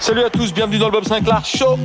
[0.00, 1.78] Salut à tous, bienvenue dans le Bob Sinclair Show.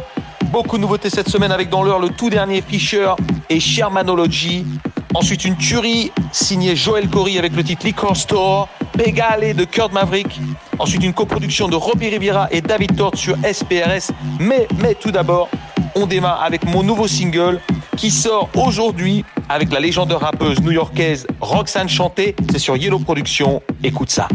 [0.45, 3.12] Beaucoup de nouveautés cette semaine avec dans l'heure le tout dernier Fisher
[3.52, 4.66] et Shermanology.
[5.14, 8.67] Ensuite une tuerie signée Joel Corey avec le titre Liquor Store.
[8.98, 10.39] Pégale de Kurt Maverick.
[10.79, 14.11] Ensuite une coproduction de Robbie Riviera et David Tort sur SPRS.
[14.39, 15.50] Mais, mais tout d'abord,
[15.95, 17.59] on démarre avec mon nouveau single
[17.95, 22.35] qui sort aujourd'hui avec la légendaire rappeuse new-yorkaise Roxanne Chanté.
[22.52, 23.61] C'est sur Yellow Production.
[23.83, 24.27] Écoute ça.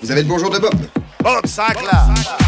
[0.00, 0.74] Vous avez le bonjour de Bob.
[1.22, 2.47] Bob Sinclair.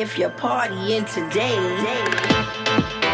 [0.00, 3.09] If you're partying today.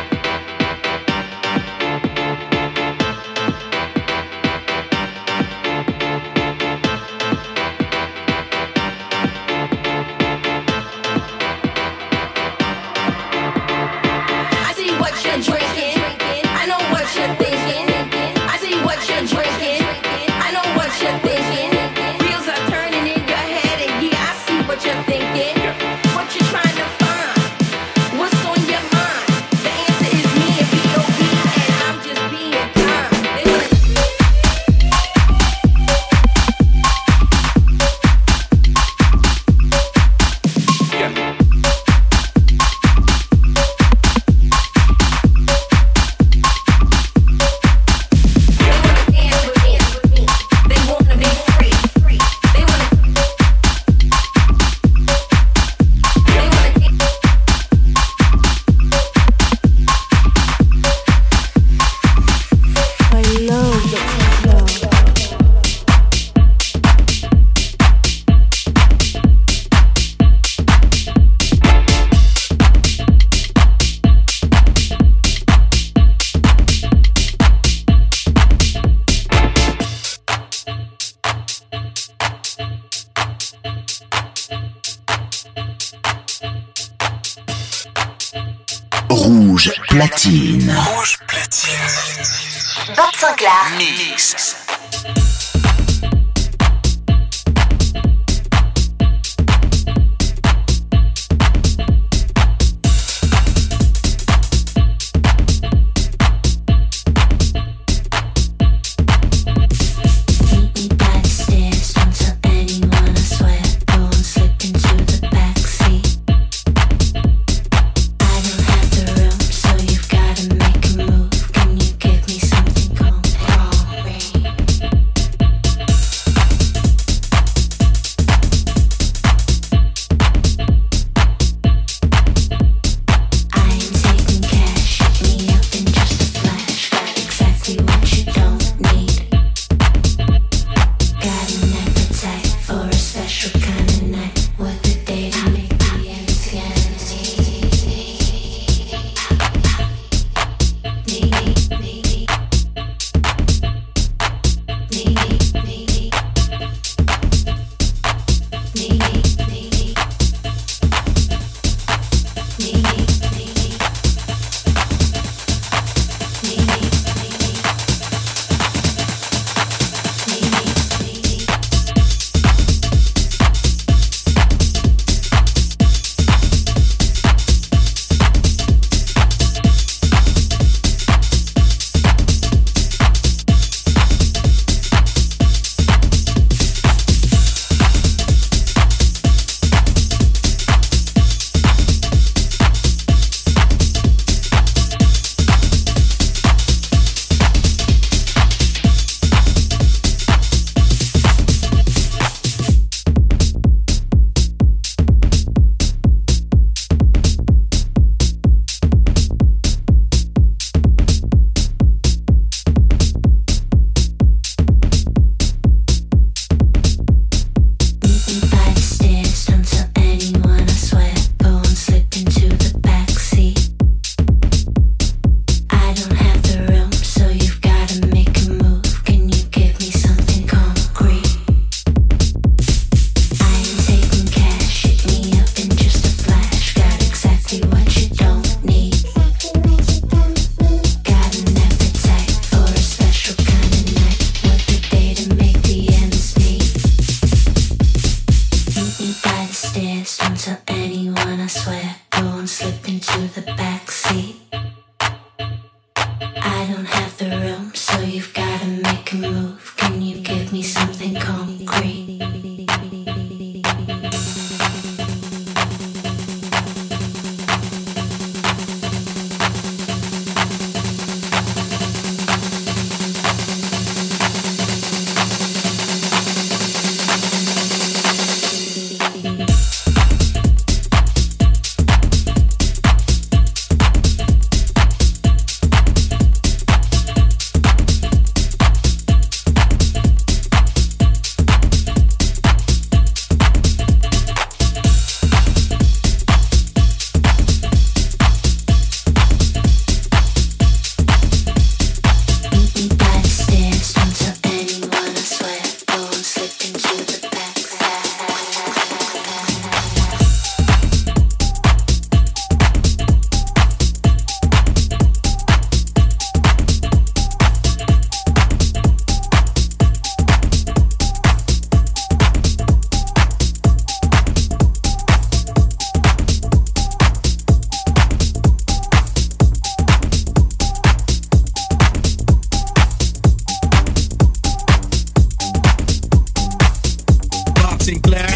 [337.87, 338.27] Sinclair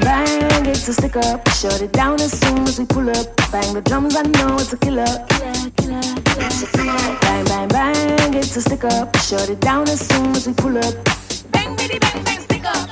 [0.00, 1.46] Bang, it's a stick up.
[1.50, 3.36] Shut it down as soon as we pull up.
[3.52, 5.04] Bang the drums, I know it's a killer.
[5.28, 5.72] Bang,
[7.44, 9.14] bang, bang, it's a stick up.
[9.18, 10.94] Shut it down as soon as we pull up.
[11.52, 12.88] Bang, bitty, bang, bang, stick up.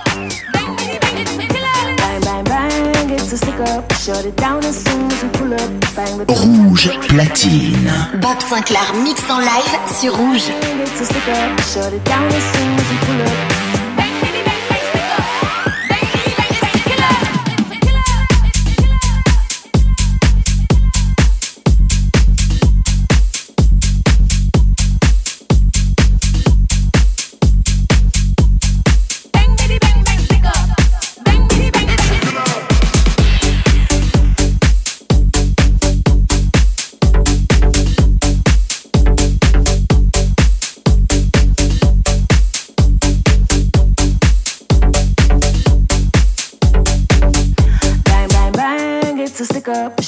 [0.53, 1.97] Bang, bang.
[1.97, 3.89] Bang, bang, bang, stick up.
[4.37, 5.71] Down as soon as we pull up.
[5.97, 7.91] Bang Rouge platine.
[8.21, 10.53] Bob Sinclair mix en live sur Rouge.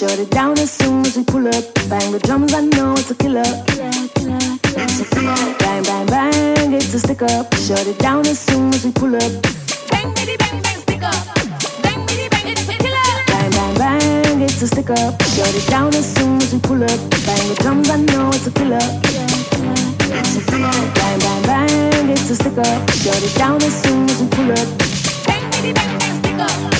[0.00, 1.62] Shut it down as soon as we pull up.
[1.90, 3.44] Bang the drums, I know it's a killer.
[3.68, 4.84] Killer, killer, killer.
[4.88, 5.36] It's a killer.
[5.60, 7.52] Bang, bang, bang, it's a stick up.
[7.56, 9.30] Shut it down as soon as we pull up.
[9.92, 11.20] Bang, bitty, bang, bang, stick up.
[11.84, 13.12] Bang, bitty, bang, it's a killer.
[13.28, 15.20] Bang, bang, bang, it's a stick up.
[15.36, 17.00] Shut it down as soon as we pull up.
[17.28, 18.80] Bang the drums, I know it's a killer.
[18.80, 20.80] It's a killer.
[20.96, 22.88] Bang, bang, bang, it's a stick up.
[23.04, 24.68] Shut it down as soon as we pull up.
[25.28, 26.79] Bang, bitty, bang, bang, stick up.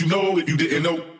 [0.00, 0.56] You know if you.
[0.56, 1.15] Didn't know.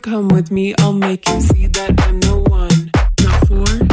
[0.00, 2.90] come with me, I'll make you see that I'm the one.
[3.20, 3.89] Not for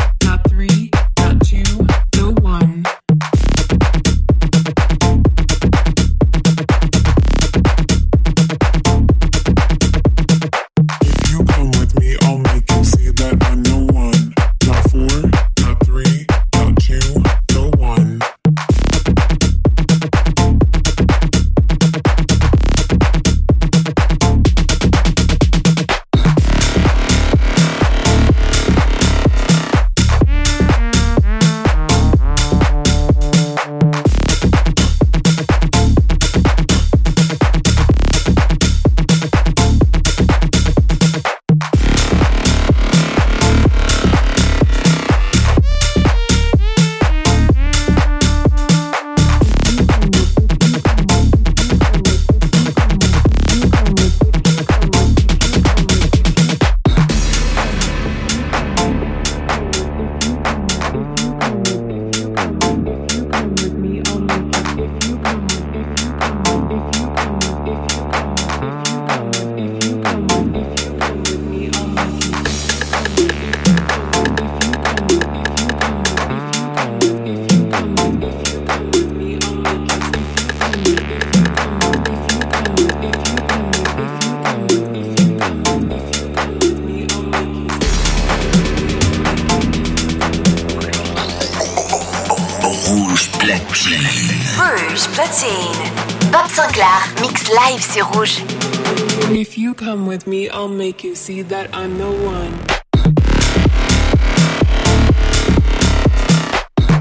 [100.77, 102.53] make you see that I'm the one.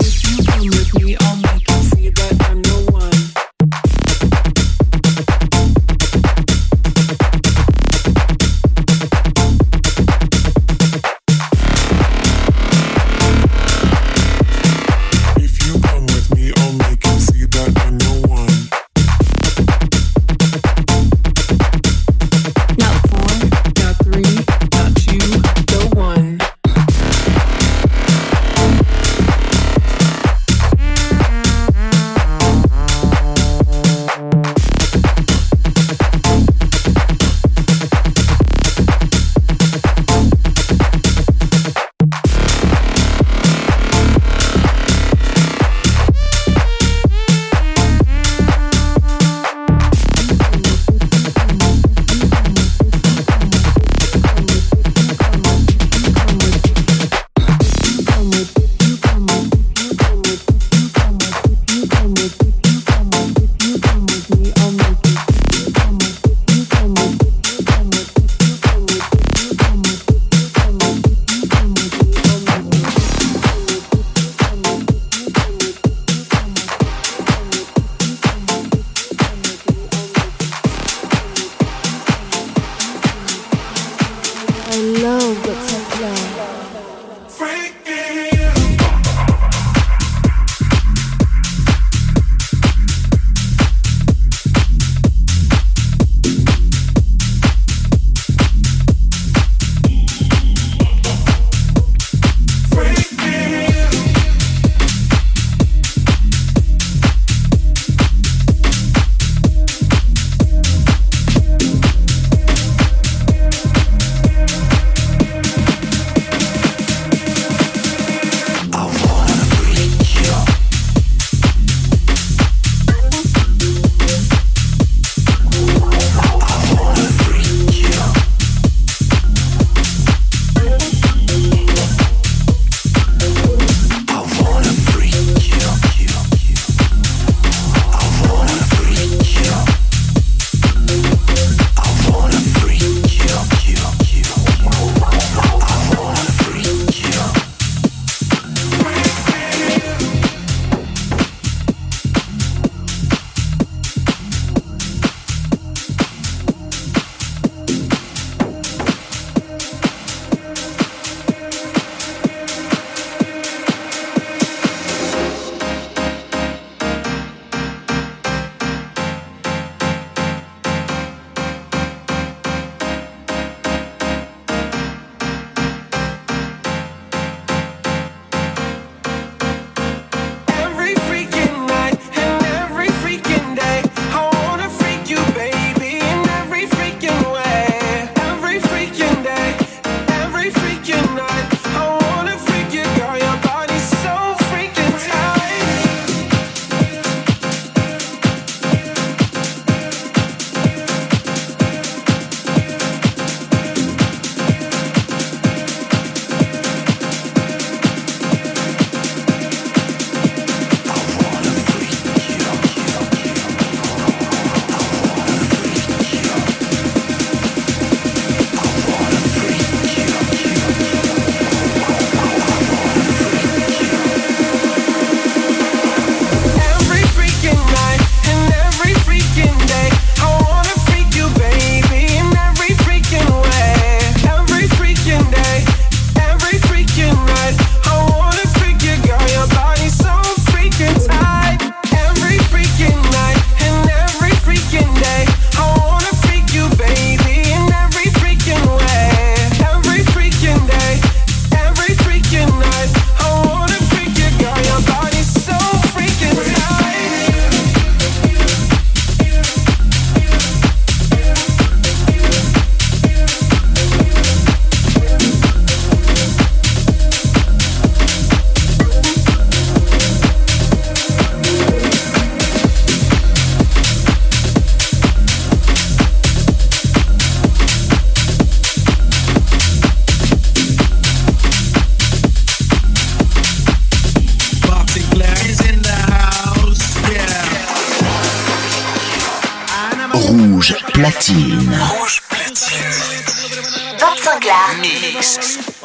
[0.00, 1.25] If you come with me,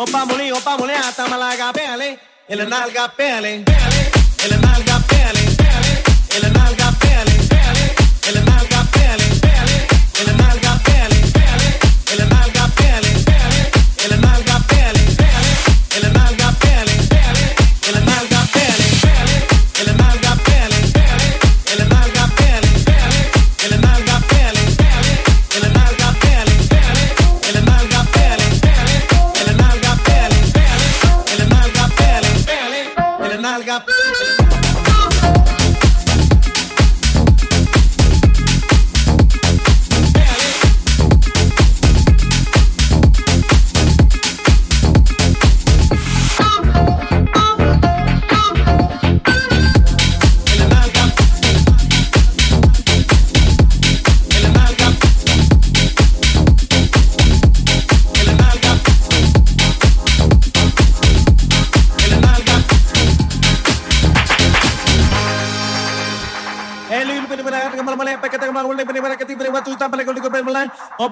[0.01, 2.17] Opa mulí, opa mulí, hasta malaga, péale.
[2.47, 3.70] En la nalga.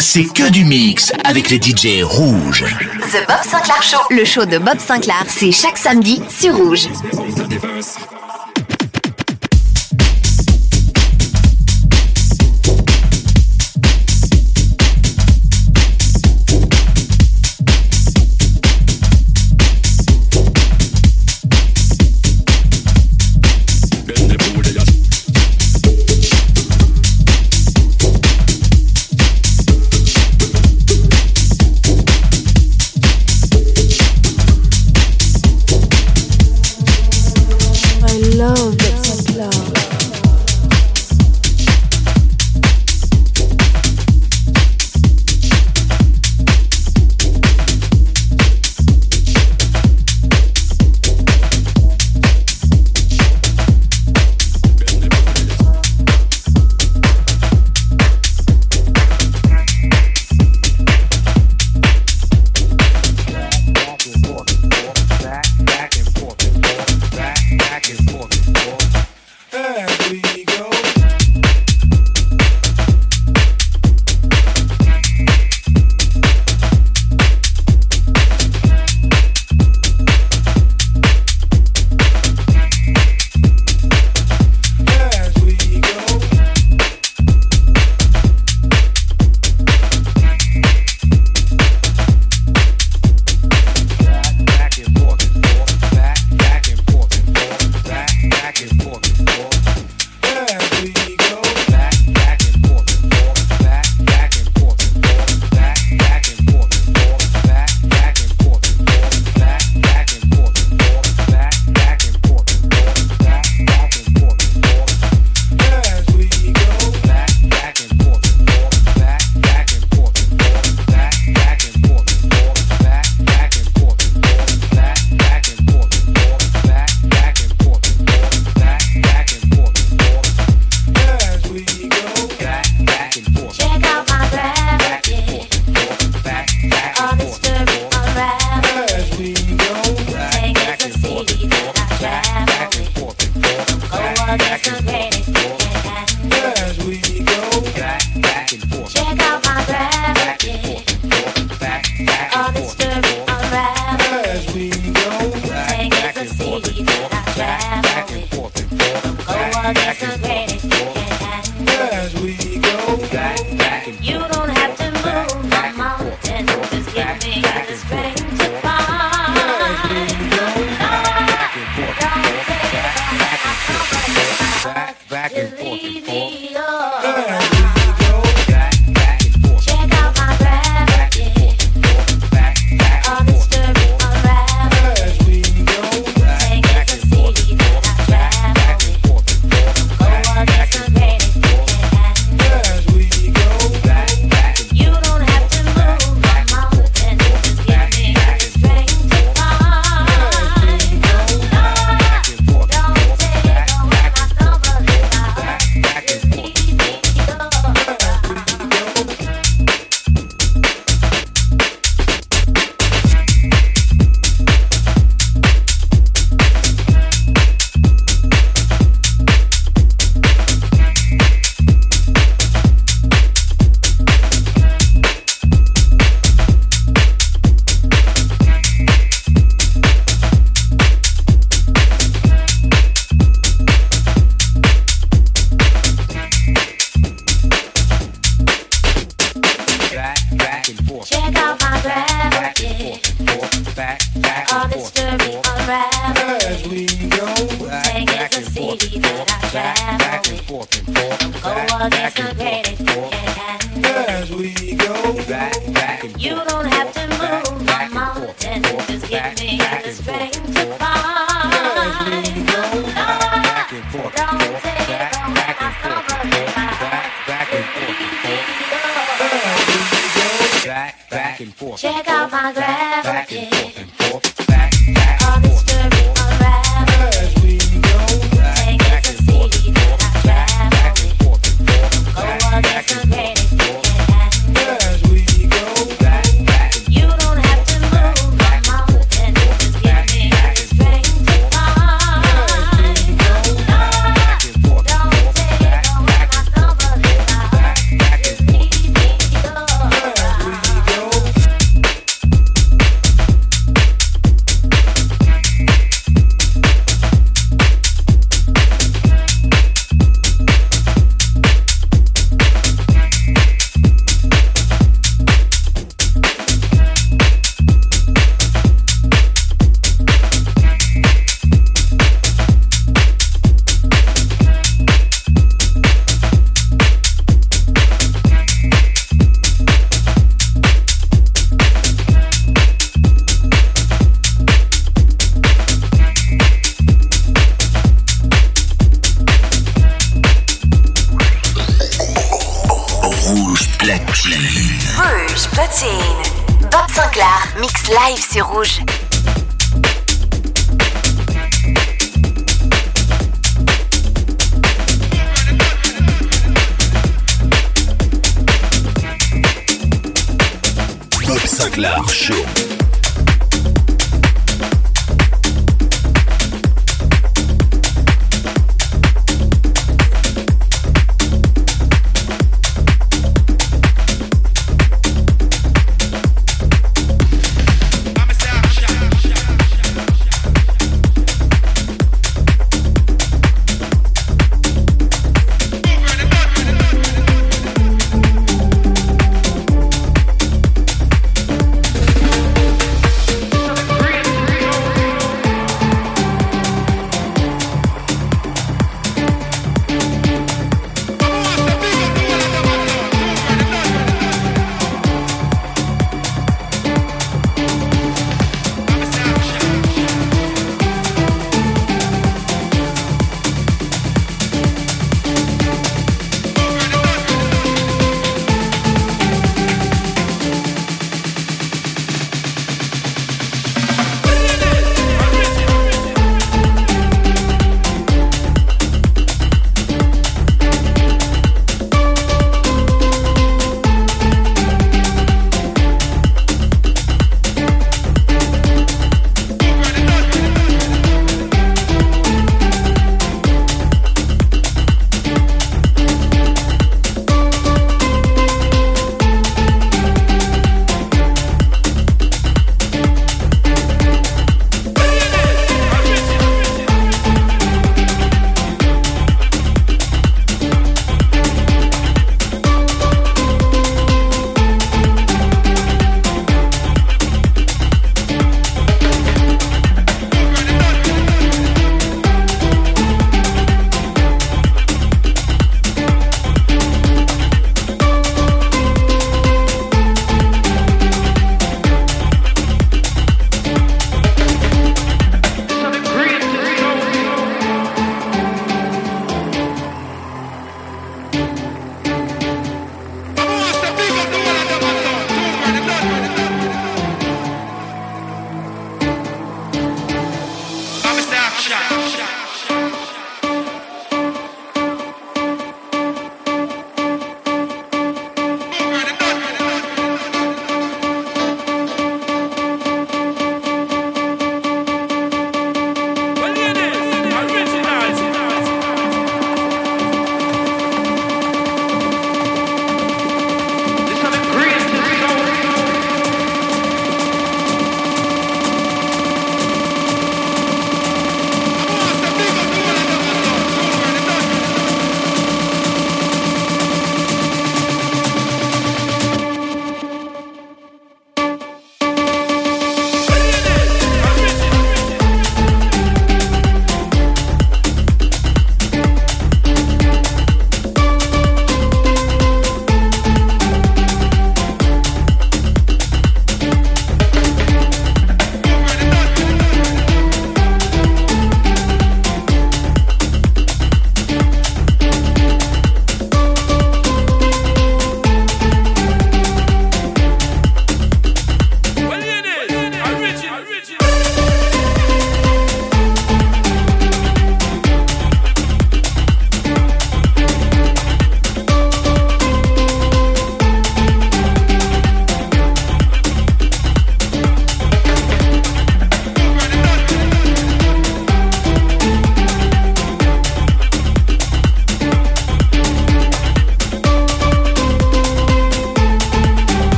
[0.00, 2.64] C'est que du mix avec les DJ rouges.
[3.12, 6.88] The Bob Sinclair Show, le show de Bob Sinclair, c'est chaque samedi sur Rouge.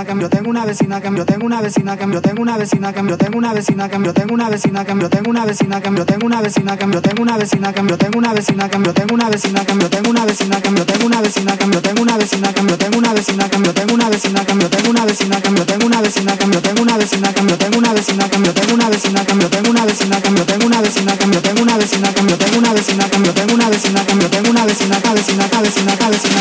[0.00, 2.56] vecina que yo tengo una vecina que yo tengo una vecina que yo tengo una
[2.56, 5.44] vecina que yo tengo una vecina que yo tengo una vecina que yo tengo una
[5.44, 8.38] vecina que yo tengo una vecina que yo tengo una vecina que yo tengo una
[8.38, 11.20] vecina que yo tengo una vecina que yo tengo una vecina que yo tengo una
[11.20, 14.08] vecina que yo tengo una vecina que yo tengo una vecina que yo tengo una
[14.10, 16.96] vecina que yo tengo una vecina que yo tengo una vecina que yo tengo una
[16.96, 17.34] vecina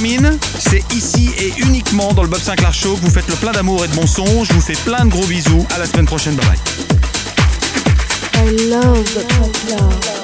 [0.00, 3.84] C'est ici et uniquement dans le Bob Sinclair Show que vous faites le plein d'amour
[3.84, 4.44] et de bon son.
[4.44, 5.66] Je vous fais plein de gros bisous.
[5.74, 6.36] À la semaine prochaine.
[6.36, 6.46] Bye
[9.94, 10.17] bye.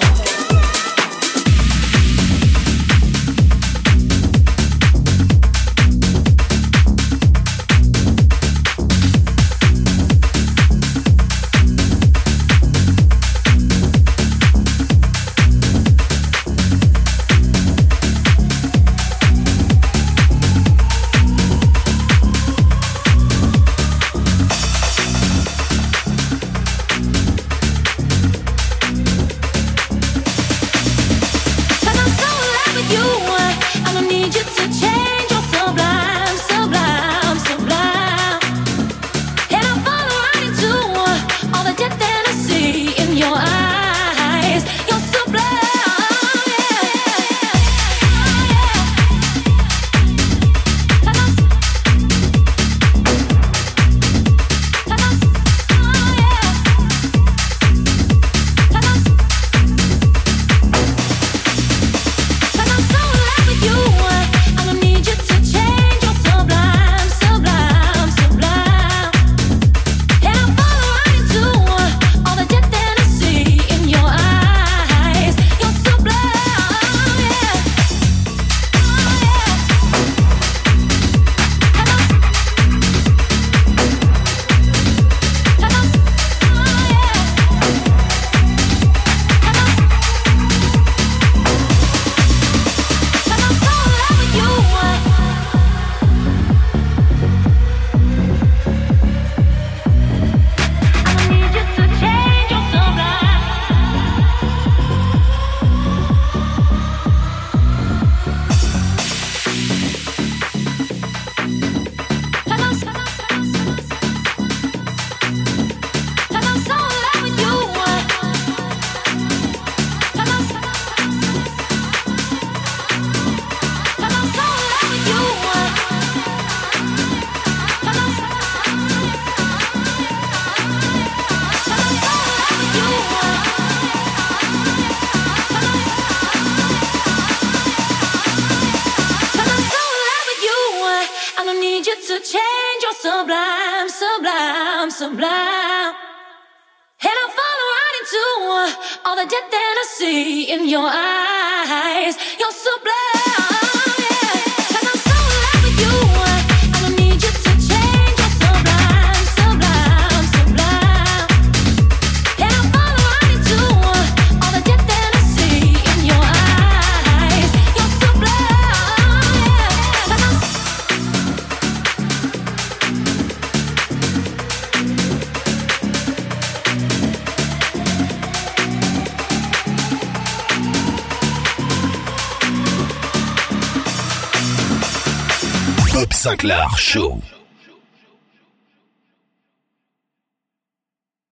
[186.44, 187.33] Sinclair Show.